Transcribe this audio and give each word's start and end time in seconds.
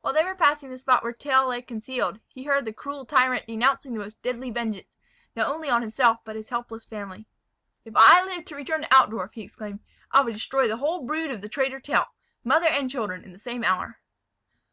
While 0.00 0.12
they 0.14 0.22
were 0.22 0.36
passing 0.36 0.70
the 0.70 0.78
spot 0.78 1.02
where 1.02 1.12
Tell 1.12 1.48
lay 1.48 1.60
concealed, 1.60 2.20
he 2.28 2.44
heard 2.44 2.64
the 2.64 2.72
cruel 2.72 3.04
tyrant 3.04 3.48
denouncing 3.48 3.92
the 3.94 3.98
most 3.98 4.22
deadly 4.22 4.48
vengeance, 4.52 4.86
not 5.34 5.48
only 5.48 5.68
on 5.68 5.80
himself, 5.82 6.18
but 6.24 6.36
his 6.36 6.50
helpless 6.50 6.84
family: 6.84 7.26
"If 7.84 7.94
I 7.96 8.22
live 8.24 8.44
to 8.44 8.54
return 8.54 8.82
to 8.82 8.94
Altdorf," 8.96 9.32
he 9.34 9.42
exclaimed, 9.42 9.80
"I 10.12 10.20
will 10.20 10.32
destroy 10.32 10.68
the 10.68 10.76
whole 10.76 11.02
brood 11.04 11.32
of 11.32 11.40
the 11.40 11.48
traitor 11.48 11.80
Tell, 11.80 12.06
mother 12.44 12.68
and 12.68 12.88
children, 12.88 13.24
in 13.24 13.32
the 13.32 13.40
same 13.40 13.64
hour." 13.64 13.98